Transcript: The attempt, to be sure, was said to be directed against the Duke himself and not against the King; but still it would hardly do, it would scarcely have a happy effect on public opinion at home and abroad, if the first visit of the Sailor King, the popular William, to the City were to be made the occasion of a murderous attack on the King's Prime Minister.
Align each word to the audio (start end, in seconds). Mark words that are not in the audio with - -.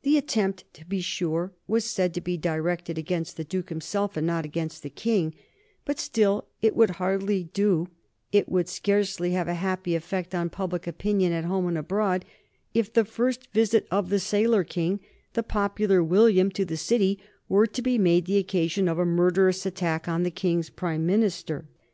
The 0.00 0.16
attempt, 0.16 0.64
to 0.72 0.86
be 0.86 1.02
sure, 1.02 1.52
was 1.66 1.84
said 1.84 2.14
to 2.14 2.22
be 2.22 2.38
directed 2.38 2.96
against 2.96 3.36
the 3.36 3.44
Duke 3.44 3.68
himself 3.68 4.16
and 4.16 4.26
not 4.26 4.46
against 4.46 4.82
the 4.82 4.88
King; 4.88 5.34
but 5.84 5.98
still 6.00 6.46
it 6.62 6.74
would 6.74 6.92
hardly 6.92 7.44
do, 7.52 7.88
it 8.32 8.48
would 8.48 8.66
scarcely 8.66 9.32
have 9.32 9.46
a 9.46 9.52
happy 9.60 9.94
effect 9.94 10.34
on 10.34 10.48
public 10.48 10.86
opinion 10.86 11.34
at 11.34 11.44
home 11.44 11.66
and 11.66 11.76
abroad, 11.76 12.24
if 12.72 12.90
the 12.90 13.04
first 13.04 13.52
visit 13.52 13.86
of 13.90 14.08
the 14.08 14.20
Sailor 14.20 14.64
King, 14.64 15.00
the 15.34 15.42
popular 15.42 16.02
William, 16.02 16.50
to 16.52 16.64
the 16.64 16.78
City 16.78 17.18
were 17.46 17.66
to 17.66 17.82
be 17.82 17.98
made 17.98 18.24
the 18.24 18.38
occasion 18.38 18.88
of 18.88 18.98
a 18.98 19.04
murderous 19.04 19.66
attack 19.66 20.08
on 20.08 20.22
the 20.22 20.30
King's 20.30 20.70
Prime 20.70 21.04
Minister. 21.04 21.66